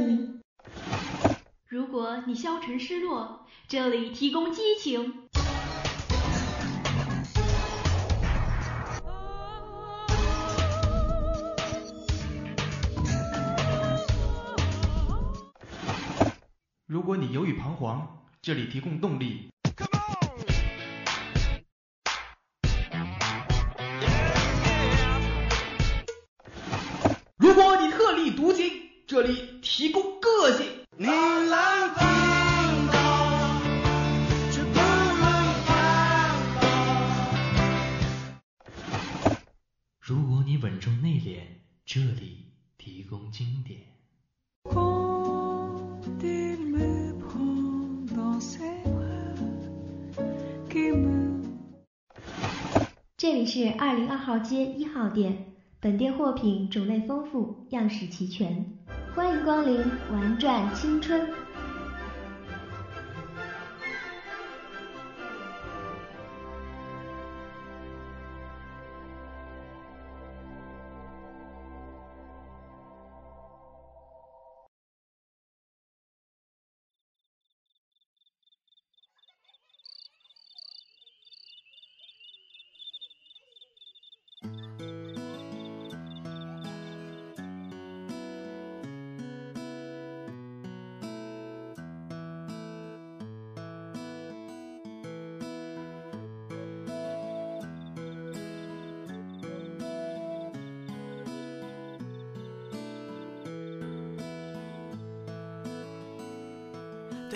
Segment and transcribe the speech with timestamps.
[0.00, 0.40] 你。
[1.66, 5.28] 如果你消沉失落，这里提供激情。
[16.86, 19.52] 如果你犹豫彷徨，这里提供动力。
[27.36, 28.68] 如果你特立独行，
[29.06, 30.66] 这里提供个性。
[30.96, 32.04] 你来听
[32.90, 33.62] 到，
[34.50, 35.22] 却不能
[35.64, 35.70] 看
[36.60, 36.60] 到。
[40.00, 41.42] 如果你稳重内敛，
[41.86, 42.46] 这里
[42.78, 43.78] 提供经典。
[53.16, 55.46] 这里是二零二号街一号店。
[55.82, 58.78] 本店货品种类丰富，样式齐全，
[59.14, 61.26] 欢迎光临，玩转青春。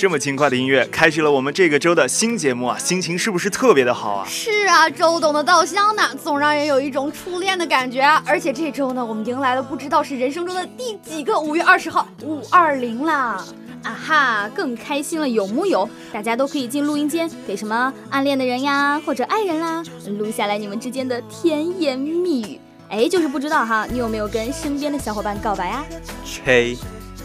[0.05, 4.27] 这么轻快的音乐，开始了我们这个周的新节目啊，心情是不是特别的好啊？
[4.29, 8.03] 是啊，周董的稻香呢，总让人有一种初恋的感觉。
[8.27, 13.43] 而且这周呢，我们迎来了不知道是人生中的第几个五月二十号，五二零啦！
[13.83, 15.89] 啊哈，更开心了，有木有？
[16.13, 19.83] 大家都可以进录音间，给什么暗恋的人呀，或者爱人啦，
[20.19, 22.61] 录下来你们之间的甜言蜜语。
[22.91, 25.83] 哎，就是不知道哈，你有没有跟身边的小伙伴告白啊？
[26.27, 26.77] 吹，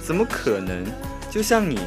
[0.02, 0.86] 怎么可能？
[1.30, 1.78] 就像你。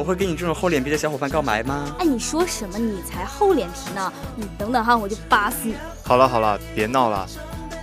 [0.00, 1.94] 我会跟你这种厚脸皮的小伙伴告白吗？
[1.98, 2.78] 哎，你说什么？
[2.78, 4.10] 你才厚脸皮呢！
[4.34, 5.74] 你等等哈，我就扒死你！
[6.02, 7.28] 好了好了，别闹了，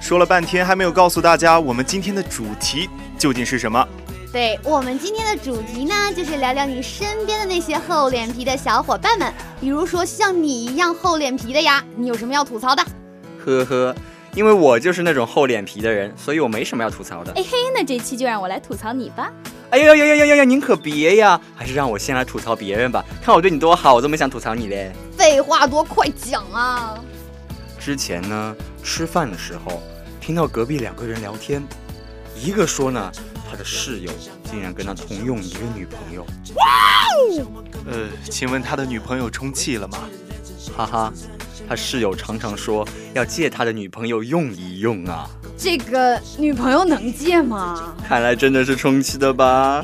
[0.01, 2.89] 说了半天还没有告诉大家我们今天的主题
[3.19, 3.87] 究竟是什么？
[4.33, 12.83] 对我们今天的主题呢，就是聊聊你身边的那些厚脸皮的小伙伴们，比如说像你一样厚脸皮的呀，你有什么要吐槽的？
[13.45, 13.95] 呵呵，
[14.33, 17.31] 因为我就是那种厚脸皮的人，所以我没什么要吐槽的。
[17.33, 19.31] 哎嘿，那这期就让我来吐槽你吧。
[19.69, 20.43] 哎呀呀呀呀呀！
[20.45, 23.03] 您可别呀，还是让我先来吐槽别人吧。
[23.21, 24.93] 看我对你多好，我都没想吐槽你嘞。
[25.17, 26.97] 废话多，快讲啊！
[27.77, 29.81] 之前呢，吃饭的时候
[30.21, 31.61] 听到隔壁两个人聊天，
[32.35, 33.11] 一个说呢，
[33.49, 34.11] 他的室友
[34.49, 36.25] 竟然跟他同用一个女朋友。
[36.55, 36.65] 哇
[37.17, 37.63] 哦！
[37.91, 39.97] 呃，请问他的女朋友充气了吗？
[40.75, 41.13] 哈哈，
[41.67, 45.29] 他室友常常说要借他的女朋友用一用啊。
[45.57, 47.95] 这个女朋友能借吗？
[48.07, 49.83] 看来真的是充气的吧。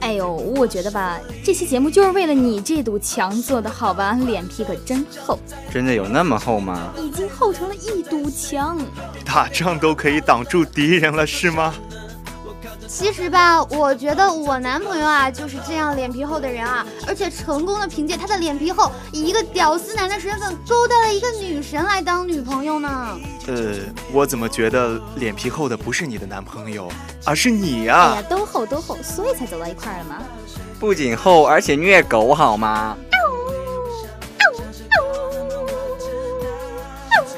[0.00, 4.12] 哎呦，我觉得吧，这期节目就是为了你这堵墙做的，好吧？
[4.12, 5.38] 脸皮可真厚。
[5.72, 6.92] 真的有那么厚吗？
[6.98, 8.78] 已经厚成了一堵墙，
[9.24, 11.72] 打仗都可以挡住敌人了，是吗？
[12.94, 23.18] 其实吧，我觉得我男朋友啊就是这样脸皮厚的人啊，而且成功的凭借他的脸皮厚，以一个屌丝男的身份勾搭了一个女神来当女朋友呢。
[23.46, 23.76] 呃，
[24.12, 26.86] 我怎么觉得脸皮厚的不是你的男朋友，
[27.24, 28.10] 而是你呀？
[28.12, 30.22] 哎呀，都厚都厚，所以才走到一块儿了吗？
[30.78, 32.94] 不仅厚，而且虐狗好吗？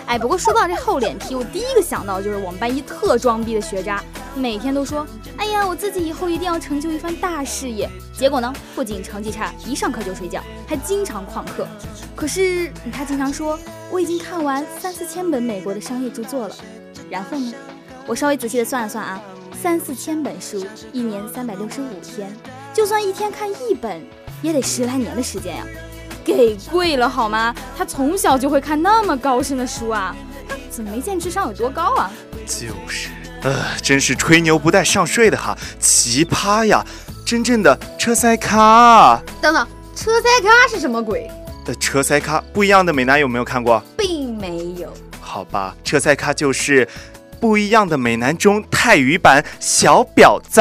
[0.07, 4.03] 哎，不过说到这厚脸皮，我第一个想到就是我们班一特装逼的学渣。
[4.37, 5.07] 每天都说，
[5.37, 7.89] 哎呀，我自己以后一定要成就一番大事业。
[8.13, 11.67] 结果呢，不仅成绩差，一上课就睡觉，还经常旷课。
[12.15, 13.59] 可是他经常说，
[13.91, 16.57] 我已经看完三四千本美国的商业著作了。
[17.11, 17.53] 然后呢，
[18.07, 19.21] 我稍微仔细的算了算啊，
[19.61, 22.35] 三四千本书，一年三百六十五天，
[22.73, 24.03] 就算一天看一本，
[24.43, 25.67] 也得十来年的时间呀，
[26.25, 27.55] 给贵了好吗？
[27.77, 30.17] 他从小就会看那么高深的书啊，
[30.49, 32.11] 他怎么没见智商有多高啊？
[32.47, 33.11] 就是。
[33.45, 36.83] 呃，真是吹牛不带上税的哈，奇葩呀！
[37.27, 39.21] 真正的车塞咖。
[39.41, 41.31] 等等，车塞咖是什么鬼？
[41.67, 43.83] 呃，车塞咖不一样的美男有没有看过？
[43.99, 44.91] 并没有。
[45.21, 46.89] 好吧，车塞咖就是
[47.39, 50.61] 不一样的美男中泰语版小婊子。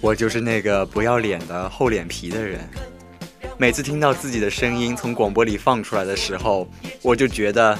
[0.00, 2.68] 我就是那个不要脸的厚脸皮的人。
[3.58, 6.68] 每次听到自己的声音从广播里放出来的时候，
[7.02, 7.76] 我就觉得，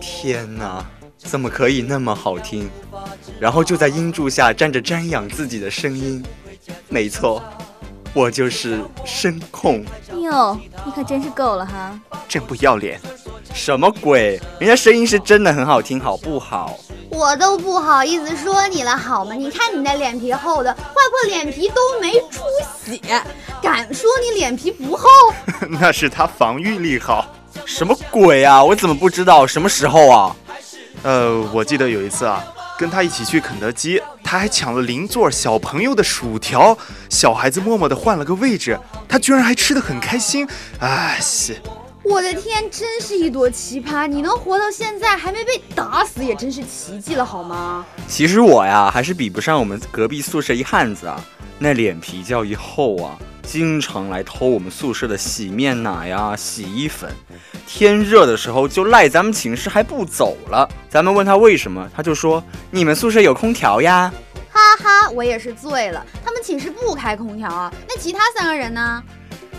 [0.00, 0.84] 天哪，
[1.16, 2.68] 怎么可以那么好听？
[3.40, 6.22] 然后就在音柱下站着瞻仰自己的声音。
[6.88, 7.42] 没错，
[8.12, 9.84] 我就是声控。
[10.20, 11.98] 哟，你可真是够了哈！
[12.28, 13.00] 真不要脸！
[13.52, 14.40] 什么鬼？
[14.60, 16.78] 人家声音是真的很好听，好不好？
[17.14, 19.34] 我都不好意思说你了，好吗？
[19.34, 22.42] 你看你那脸皮厚的，划破脸皮都没出
[22.84, 23.00] 血，
[23.62, 25.08] 敢说你脸皮不厚？
[25.70, 27.24] 那是他防御力好。
[27.64, 28.62] 什么鬼啊？
[28.62, 29.46] 我怎么不知道？
[29.46, 30.36] 什么时候啊？
[31.04, 32.44] 呃，我记得有一次啊，
[32.76, 36.76] 跟他一起去肯德基，他还抢了邻座小朋友的薯条，
[37.08, 38.78] 小孩子默默的换了个位置，
[39.08, 40.46] 他居然还吃得很开心。
[40.80, 41.56] 哎，是。
[42.04, 44.06] 我的天，真是一朵奇葩！
[44.06, 47.84] 你能活到现在还没被打死，也真是奇迹了，好吗？
[48.06, 51.18] 其实我呀，还是比不上我们隔壁宿舍一汉子啊，
[51.58, 57.10] 那脸皮叫一厚啊，经常来偷我们宿舍的洗面奶呀、洗衣粉。
[57.66, 64.12] 天热的时候就赖咱们寝室还不走了，咱们问他为什么，他就说你们宿舍有空调呀。
[64.52, 67.72] 哈哈，我也是醉了，他们寝室不开空调啊。
[67.88, 69.02] 那其他三个人呢？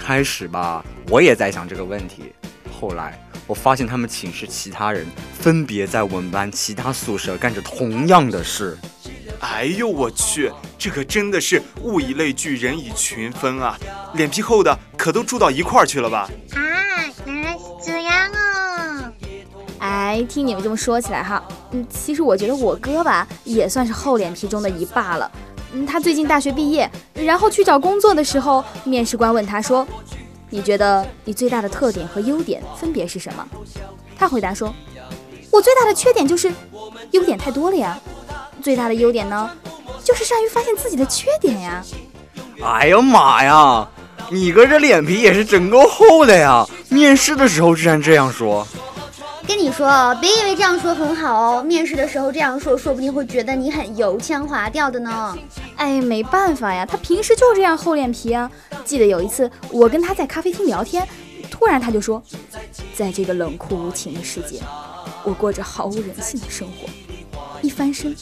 [0.05, 2.31] 开始吧，我也在想这个问题。
[2.71, 5.03] 后来我发现他们寝室其他人
[5.33, 8.77] 分别在我们班其他宿舍干着同样的事。
[9.39, 13.75] 哎呦我去，这可真的是物以类聚，人以群分啊！
[14.13, 16.29] 脸皮厚的可都住到一块儿去了吧？
[16.51, 16.61] 啊，
[17.25, 19.11] 原来是这样啊！
[19.79, 25.31] 哎，听你们这么说起来哈，嗯，其实我觉得我哥吧也算是厚脸皮中的一霸了。
[25.83, 29.87] 他最近大学毕业，然后去找工作的时候，面试官问他说
[30.51, 33.47] ：“你觉得你最大的特点和优点分别是什么？”
[34.15, 34.71] 他回答说
[35.49, 36.53] ：“我最大的缺点就是
[37.09, 37.99] 优点太多了呀，
[38.61, 39.49] 最大的优点呢，
[40.03, 41.83] 就是善于发现自己的缺点呀。”
[42.63, 43.87] 哎呀妈呀，
[44.29, 46.65] 你哥这脸皮也是真够厚的呀！
[46.89, 48.65] 面试的时候居然这样说。
[49.47, 55.37] 跟你说，别以为这样说很好哦，面试的时候这样说，说不定会觉得你很油腔滑调的呢。
[55.75, 58.49] 哎，没办法呀，他平时就这样厚脸皮啊。
[58.83, 61.07] 记得有一次，我跟他在咖啡厅聊天，
[61.51, 62.21] 突然他就说，
[62.95, 64.59] 在这个冷酷无情的世界，
[65.23, 66.87] 我过着毫无人性的生活，
[67.61, 68.15] 一翻身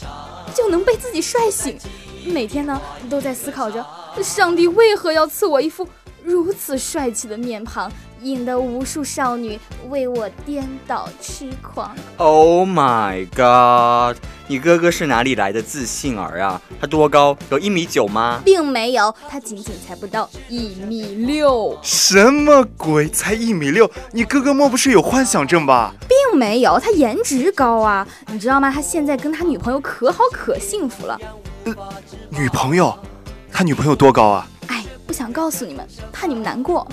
[0.54, 1.78] 就能被自己帅醒，
[2.26, 3.84] 每天呢都在思考着，
[4.22, 5.88] 上帝为何要赐我一副
[6.24, 7.92] 如此帅气的面庞。
[8.22, 9.60] 引得无数少女
[9.90, 11.94] 为我颠倒痴狂。
[12.16, 14.16] Oh my god！
[14.46, 16.58] 你哥哥是哪里来的自信儿啊？
[16.80, 17.36] 他多高？
[17.50, 18.40] 有一米九吗？
[18.42, 21.78] 并没有，他仅仅才不到一米六。
[21.82, 23.06] 什么鬼？
[23.10, 23.90] 才一米六？
[24.12, 25.92] 你哥哥莫不是有幻想症吧？
[26.08, 28.08] 并没有，他颜值高啊！
[28.28, 28.70] 你知道吗？
[28.70, 31.20] 他现在跟他女朋友可好可幸福了。
[31.64, 31.74] 呃，
[32.30, 32.98] 女朋友？
[33.52, 34.48] 他女朋友多高啊？
[34.68, 36.86] 哎，不想告诉你们，怕你们难过。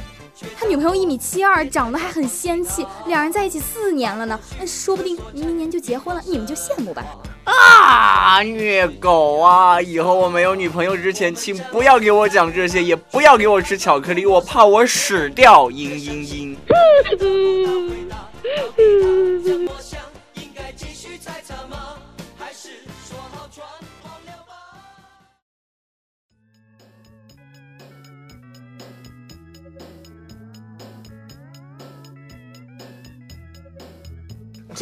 [0.57, 7.05] 他女朋友一米七二，长得还很仙气，两人在一起四年了呢，那说不定明年就结婚了，你们就羡慕吧。
[7.43, 9.79] 啊，虐狗啊！
[9.81, 15.69] 以后我没有女朋友之前，请不要给我讲这些，也不要给我吃巧克力，我怕我屎掉。
[15.69, 16.55] 嘤嘤嘤。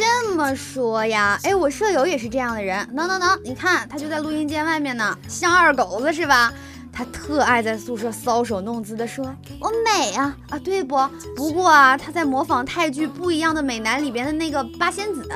[0.00, 2.88] 这么说呀，哎，我舍友也是这样的人。
[2.94, 6.50] 能能能，你看他就在录音间外面呢，像二狗子是吧？
[6.90, 9.22] 他特爱在宿舍搔首弄姿的说
[9.60, 10.96] ：“我美啊啊，对不？
[11.36, 15.28] 不过啊，他在模仿泰剧《不一样的美男》里边的那个八仙子。”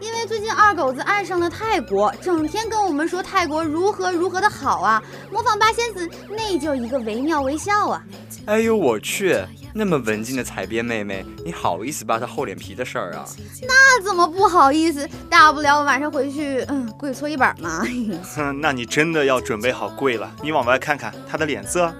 [0.00, 5.02] 因为最近二狗子爱上了泰国，整天跟我们说泰国如何如何的好啊，
[5.32, 8.04] 模仿八仙子那叫一个惟妙惟肖啊！
[8.46, 9.36] 哎呦我去，
[9.76, 13.26] 那么文静的彩编妹妹，你好意思扒她厚脸皮的事儿啊？
[13.62, 15.08] 那怎么不好意思？
[15.28, 17.84] 大不了晚上回去，嗯，跪搓衣板嘛。
[18.36, 20.30] 哼， 那你真的要准备好跪了。
[20.40, 21.92] 你往外看看她的脸色。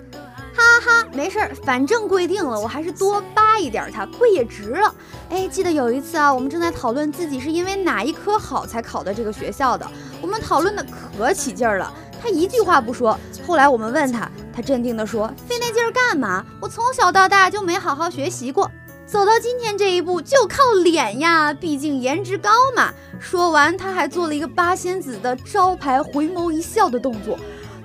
[0.56, 4.94] 哈哈，没事儿，反正规定了，我还是多扒一点它，跪也值了。
[5.30, 9.84] 哎，记得有一次啊，我们正在讨论自己是因为哪一科好才考的这个学校的，
[10.22, 10.86] 我们讨论的
[11.18, 11.92] 可起劲儿了，
[12.24, 13.20] 他一句话不说。
[13.46, 16.42] 后来我们问他，他镇定地说：“费那劲儿干嘛？
[16.58, 18.70] 我从小到大就没好好学习过，
[19.04, 22.90] 走到今天这一步就靠脸呀，毕竟颜值高嘛。”
[23.20, 27.38] 说完，他还做了一个八仙子的招牌回眸一笑的动作。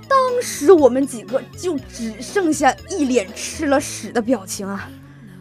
[0.08, 4.90] 当时我们几个就只剩下一脸吃了屎的表情啊！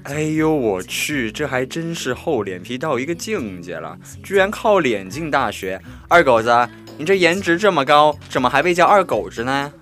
[0.02, 5.80] 哎呦我去，这还真是厚脸皮到一个境界了，居然靠脸进大学。
[6.08, 6.48] 二狗子，
[6.98, 9.72] 你这颜值这么高，怎么还被叫二狗子呢？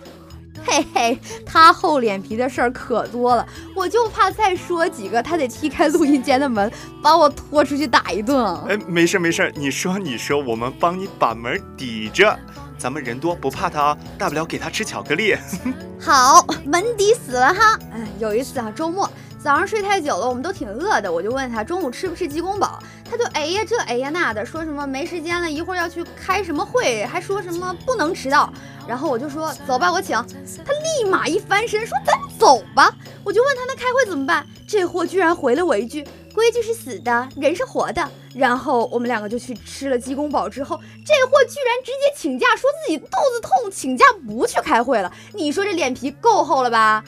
[0.66, 6.70] 嘿嘿，他厚脸皮的事儿可多了，我就怕再说几个，他得踢开录音间的门，
[7.02, 8.44] 把我拖出去打一顿。
[8.68, 12.38] 哎，没事没事，你说你说，我们帮你把门抵着。
[12.76, 15.34] 咱们人多不怕他啊，大不了给他吃巧克力。
[15.98, 17.78] 好，门抵死了哈。
[17.94, 22.78] 哎，有一次啊，周末早上睡太久了，我们都挺饿的，我就问他中午吃不吃鸡公煲，
[23.08, 28.52] 他就哎呀这哎呀那的，说什么没时间了，一会儿要去开什么会，还说什么不能迟到。
[28.88, 30.16] 然后我就说走吧，我请。
[30.64, 32.92] 他立马一翻身说咱走吧。
[33.22, 36.06] 我就问他那开会怎么办，这货居然回了我一句。
[36.34, 38.08] 规矩是死的，人是活的。
[38.34, 45.12] 然后我们两个就去吃了鸡公煲，之后这货居然直接请假，说自己肚子痛，请假不去开会了。
[45.32, 47.02] 你说这脸皮够厚了吧？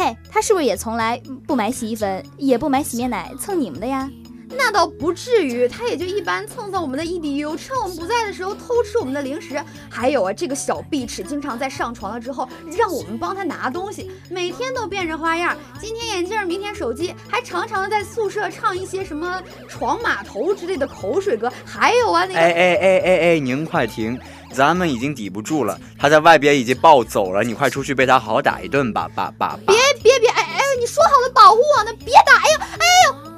[0.00, 4.08] 嘿，他是不是也从来不买洗衣粉，也不买洗面奶蹭你们的呀？
[4.48, 9.62] 那倒不至于，他也就一般蹭蹭我们的 EDU，趁我们不在的时候偷吃我们的零食。
[9.90, 15.54] 还有啊，这个小碧池经常在上床了之后让我们帮他拿东西，每天都变着花样。
[15.78, 21.52] 今天眼镜，明天手机，还常常的在宿舍唱一些什么床码头之类的口水歌。
[21.66, 22.40] 还有啊，那个……
[22.40, 24.18] 哎哎哎哎哎，您快停，
[24.52, 29.56] 咱们已经抵不住了，他在外边已经暴走了，你快出去被他好好打一顿吧，爸爸。
[29.64, 32.36] 别别别，哎哎，你说好了保护我呢，别打！
[32.36, 33.30] 哎呦，哎呦。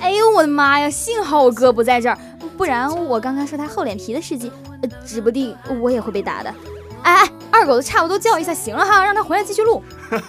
[0.00, 0.88] 哎呦我的妈呀！
[0.88, 2.18] 幸好我哥不在这儿，
[2.56, 4.50] 不然我刚刚说他厚脸皮的事迹，
[5.04, 6.54] 指不定我也会被打的。
[7.02, 9.82] 哎哎，二狗子差不多叫一下行了哈，让他回来继续录。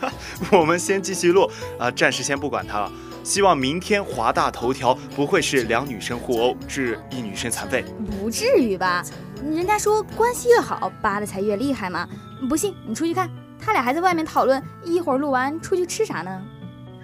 [0.51, 1.50] 我们先继续录
[1.80, 2.91] 啊，暂时先不管他了。
[3.24, 7.86] 希望明天华大头条不会是两女生互殴致一女生残废，
[8.20, 9.03] 不至于吧？
[9.46, 12.08] 人家说关系越好扒的才越厉害嘛。
[12.50, 13.30] 不信你出去看，
[13.62, 16.41] 他俩还在外面讨论一会儿录完出去吃啥呢？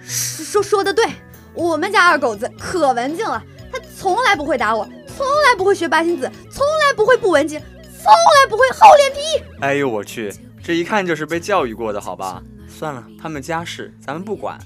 [0.02, 1.04] 说说的对。
[1.54, 9.18] 我们家二狗子可文静了，他从来不会打我，从来不会学八星子，从来不会不文静，从来不会厚脸皮。
[9.60, 12.40] 哎呦我去，这一看就是被教育过的，好吧？
[12.68, 14.56] 算了，他们家事咱们不管，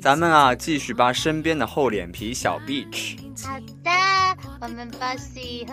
[0.00, 3.18] 咱们啊继续扒身边的厚脸皮小 bitch。
[3.46, 3.90] 好的，
[4.60, 5.64] 我们把戏。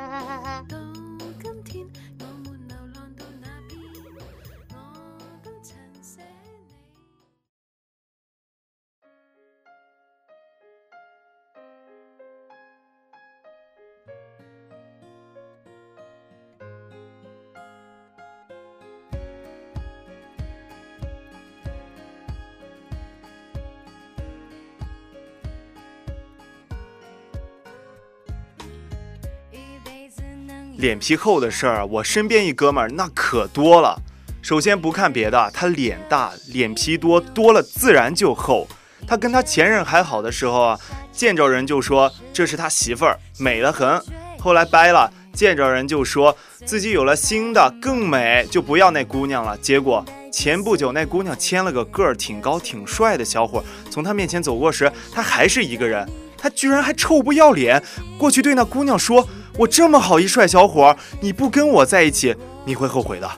[30.80, 34.02] 脸皮厚的事儿，我身边一哥们儿那可多了。
[34.42, 38.66] 首先不看别的，他脸大，脸皮多，多了自然就厚。
[39.06, 40.80] 他跟他前任还好的时候啊，
[41.12, 44.02] 见着人就说这是他媳妇儿，美得很。
[44.40, 46.34] 后来掰了，见着人就说
[46.64, 49.58] 自己有了新的更美，就不要那姑娘了。
[49.58, 56.08] 结果前不久那姑娘牵了个个儿挺高挺帅的小伙，从他面前走过时，他还是一个人。
[56.38, 57.84] 他居然还臭不要脸，
[58.18, 59.28] 过去对那姑娘说。
[59.60, 63.30] 我这么好一帅小伙，你不跟我在一起，你会后悔的。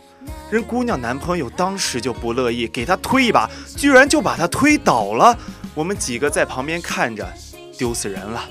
[0.51, 5.35] 人姑娘男朋友当时就不乐意，给他推一把，居然就把他推倒了。
[5.73, 7.27] 我们几个在旁边看着，
[7.75, 8.47] 丢死人了。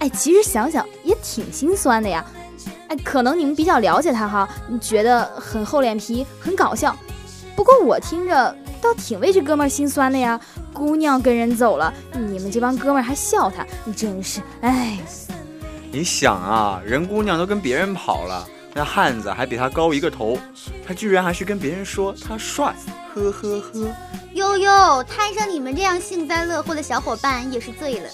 [0.00, 2.22] 哎，其实想想也挺心酸的呀。
[2.88, 6.94] 哎，可能你们比较了解他哈，你觉得很厚脸皮，很搞笑。
[7.56, 10.38] 不过我听着倒挺为这哥们儿心酸的呀。
[10.74, 14.98] 姑娘跟人走了，你们这帮哥们还笑他，你真是哎。
[15.94, 20.38] 你想啊，人姑娘都跟别人跑了，那汉子还比她高一个头，
[20.86, 22.74] 他居然还去跟别人说他帅，
[23.14, 23.94] 呵呵呵。
[24.32, 28.08] 悠悠，摊上你们这样幸灾乐祸的小伙伴也是醉了。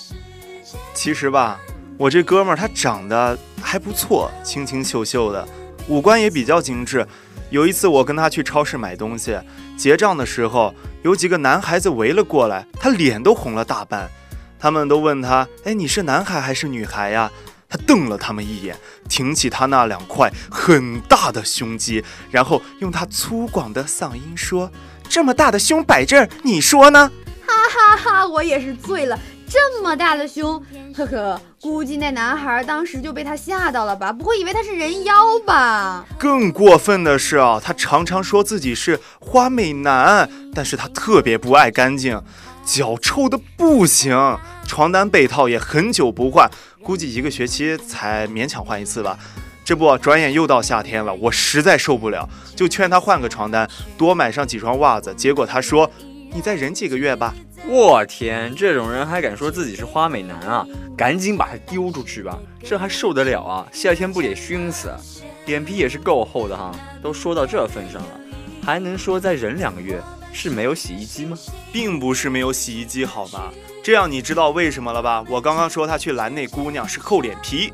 [0.92, 1.60] 其实吧，
[1.96, 5.46] 我这哥们儿他长得还不错，清清秀秀的，
[5.86, 7.06] 五官也比较精致。
[7.48, 9.38] 有一次我跟他去超市买东西，
[9.76, 14.10] 结账的时候，有几个男孩子围了过来，他脸都红了大半。
[14.58, 17.30] 他们都问他：“哎，你是男孩还是女孩呀？”
[17.70, 18.74] 他瞪了他们一眼，
[19.10, 24.70] 挺起他那两块很大的胸肌，然后用他粗犷的嗓音说
[25.06, 27.10] ：“这么大的胸摆这儿，你说呢？”
[27.46, 30.62] 哈哈哈，我也是醉了，这么大的胸，
[30.96, 34.10] 呵呵，估计那男孩当时就被他吓到了吧？
[34.10, 35.14] 不会以为他是人妖
[35.46, 36.06] 吧？
[36.18, 42.22] 更过分的是啊，他常常说自己是花美男，但是他特别不爱干净，
[42.64, 46.48] 脚臭的不行，床单被套也很久不换。
[46.84, 49.18] 估计一个学期才勉强换一次吧，
[49.64, 55.12] 这不，转眼又到夏天了，我实在受不了，就劝他换个床单，多买上几双袜子。
[55.16, 55.90] 结果他说
[56.32, 57.34] ：“你再忍几个月吧。”
[57.66, 60.64] 我天，这种人还敢说自己是花美男啊？
[60.96, 63.66] 赶紧把他丢出去吧，这还受得了啊？
[63.72, 64.90] 夏天不得熏死？
[65.46, 66.72] 脸皮也是够厚的哈，
[67.02, 68.20] 都说到这份上了，
[68.62, 70.00] 还能说再忍两个月？
[70.32, 71.36] 是没有洗衣机吗？
[71.72, 73.50] 并不是没有洗衣机，好吗？
[73.82, 75.24] 这样你知道为什么了吧？
[75.28, 77.72] 我刚刚说他去拦那姑娘是厚脸皮。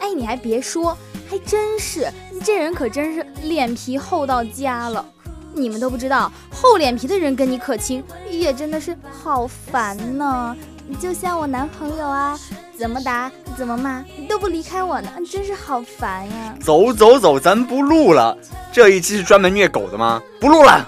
[0.00, 0.96] 哎，你还别说，
[1.28, 2.08] 还真是，
[2.44, 5.04] 这人可真是脸皮厚到家了。
[5.52, 10.56] 你们都不知道，厚脸皮的人跟你可亲，也真的是好烦呢。
[11.00, 12.38] 就像我男朋友啊，
[12.78, 16.54] 怎么打怎么骂都不离开我呢，真是好烦呀！
[16.60, 18.36] 走走走，咱不录了。
[18.70, 20.22] 这一期是专门虐狗的吗？
[20.40, 20.86] 不录了。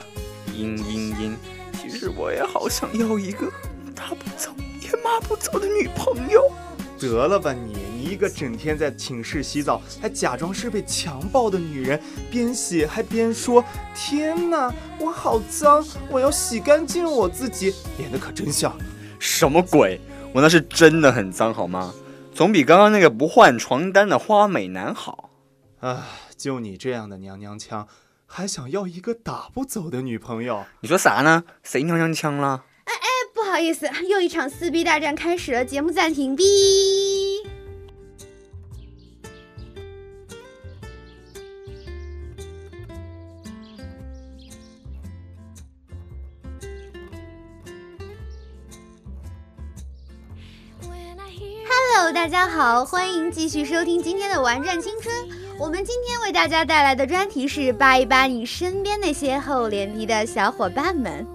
[0.55, 1.35] 嘤嘤嘤，
[1.81, 3.53] 其实我也好想要一个打
[4.15, 4.51] 不走
[4.81, 6.43] 也骂不走的女朋友。
[7.01, 18.77] 得了吧你，你一个整天在寝室洗澡，还假装是被强暴的女人，边洗还边说：“天哪，我好脏，我要洗干净我自己。”演的可真像。
[19.21, 20.01] 什么鬼？
[20.33, 21.95] 我那是真的很脏，好吗？
[22.35, 25.31] 总比刚刚那个不换床单的花美男好。
[25.79, 26.05] 啊，
[26.37, 27.87] 就你这样的娘娘腔，
[28.27, 30.65] 还想要一个打不走的女朋友？
[30.81, 31.45] 你说啥呢？
[31.63, 32.65] 谁娘娘腔了？
[33.49, 36.37] 不好意思，又一场撕逼大战开始了，节目暂停。
[36.37, 36.45] 哔。
[51.65, 55.15] Hello，大家好，欢迎继续收听今天的《玩转青春》。
[55.59, 61.27] 我们今天为大家带来的专题是扒一扒你身边那些厚脸皮的小伙伴们。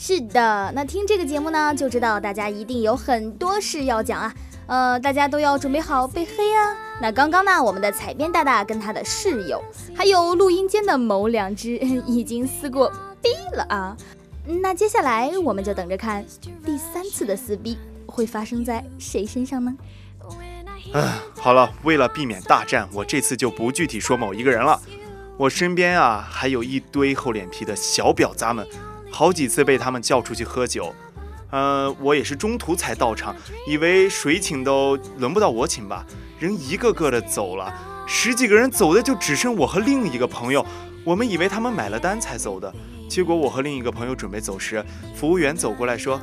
[0.00, 4.32] 是的，那听这个节目呢，就知道大家一定有很多事要讲啊。
[4.68, 6.76] 呃，大家都要准备好被黑啊。
[7.02, 9.60] 那刚刚呢，我们的彩编大大跟他的室友，
[9.96, 11.72] 还有录音间的某两只
[12.06, 12.88] 已经撕过
[13.20, 13.96] 逼了啊。
[14.62, 16.24] 那接下来我们就等着看
[16.64, 17.76] 第三次的撕逼。
[18.06, 19.72] 会发生在谁身上呢？
[20.94, 24.80] 唉，好了，为了避免大战，我这次就不具体说某一个人了。
[25.36, 28.66] 我身边啊，还有一堆厚脸皮的小婊砸们，
[29.18, 30.94] 好几次被他们叫出去喝酒，
[31.50, 33.34] 呃，我也是中途才到场，
[33.66, 36.06] 以为谁请都轮不到我请吧，
[36.38, 37.74] 人一个个的走了，
[38.06, 40.64] 十几个人走的就只剩我和另一个朋友，
[41.02, 42.72] 我们以为他们买了单才走的，
[43.10, 44.84] 结果我和另一个朋友准备走时，
[45.16, 46.20] 服务员走过来说。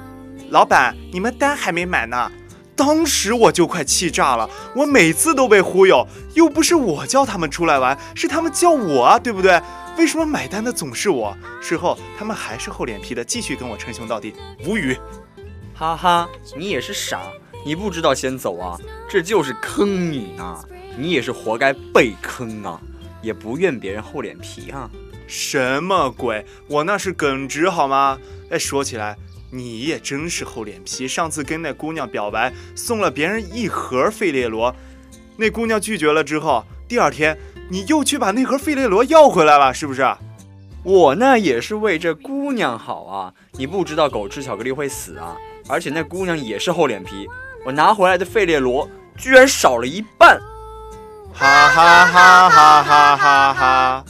[0.52, 2.32] 老板，你们单还没买呢，
[2.78, 4.50] 当时我就快气炸了。
[4.74, 9.62] 我每次都被忽悠，又不是我叫他们出来玩，是他们叫我啊，对不对？
[9.98, 11.36] 为什么买单的总是我？
[11.62, 14.34] 事后他们还是厚脸皮的，继续跟我称兄道弟，
[14.66, 14.98] 无语。
[15.74, 17.22] 哈哈，你也是傻，
[17.66, 18.78] 你不知道先走啊，
[19.10, 20.64] 这就是坑你呢，
[20.98, 22.80] 你也是活该被坑啊，
[23.22, 24.90] 也不怨别人厚脸皮啊。
[25.28, 26.46] 什么鬼？
[26.68, 28.20] 我那是耿直好吗？
[28.50, 29.18] 哎，说起来。
[29.52, 31.08] 你也真是厚脸皮！
[31.08, 34.76] 上次跟那姑娘表白，送了别人一盒费列罗，
[35.38, 37.38] 那姑娘拒绝了之后，第二天
[37.70, 40.06] 你又去把那盒费列罗要回来了，是不是？
[40.84, 43.34] 我那也是为这姑娘好啊！
[43.54, 45.36] 你不知道狗吃巧克力会死啊！
[45.68, 47.28] 而且那姑娘也是厚脸皮，
[47.66, 50.40] 我拿回来的费列罗居然少了一半，
[51.34, 54.06] 哈哈哈哈哈哈哈！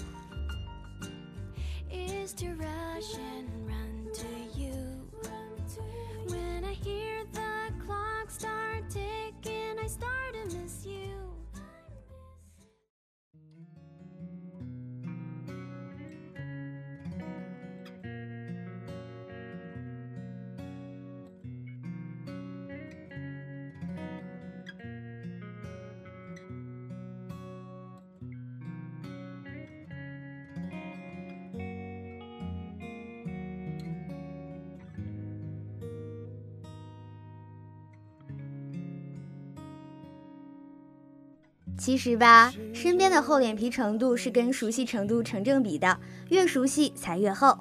[41.85, 47.55] 其实吧，身边的厚脸皮程度是跟熟悉程度成正比的，越熟悉才越厚。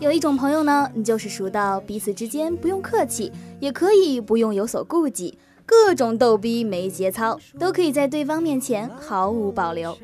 [0.00, 9.96] 有一种朋友呢，你就是熟到彼此之间不用客气，也可以不用有所顾忌，各种逗逼没节操，都可以在对方面前毫无保留。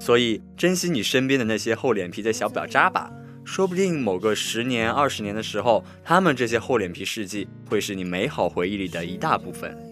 [0.00, 3.08] 所以，珍惜你身边的那些厚脸皮的小婊渣吧，
[3.44, 9.89] 说不定某个十年、二十年的时候，他们这些厚脸皮事迹会是你美好回忆里的一大部分。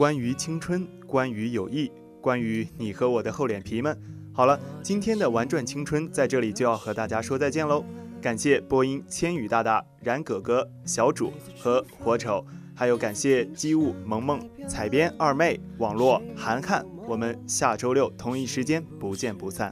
[0.00, 3.94] 关于青春，关于友谊，关于你和我的厚脸皮们。
[4.32, 7.84] 好了，今天的玩转青春在这里就要和大家说再见喽。
[8.18, 12.42] 感谢播音千羽大大、冉哥哥、小主和火丑，
[12.74, 16.82] 还有感谢机务萌萌、采编二妹、网络涵涵。
[17.06, 19.70] 我们下周六同一时间不见不散。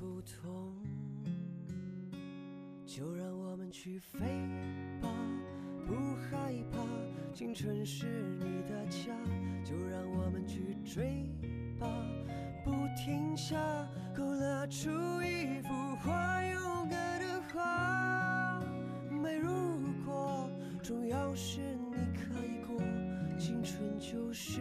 [2.84, 4.18] 就让我们去飞
[5.00, 5.08] 吧，
[5.86, 5.94] 不
[6.30, 6.84] 害怕，
[7.32, 8.27] 青春是。
[10.98, 11.24] 嘴
[11.78, 11.86] 巴，
[12.64, 13.56] 不停下，
[14.16, 14.90] 勾勒出
[15.22, 15.68] 一幅
[16.02, 18.60] 画，勇敢的画。
[19.08, 20.50] 没如果，
[20.82, 22.76] 重要是你可以过，
[23.38, 24.60] 青春就是。